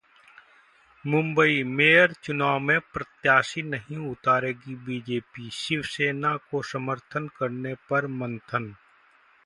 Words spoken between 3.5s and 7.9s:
नहीं उतारेगी बीजेपी, शिवसेना को समर्थन करने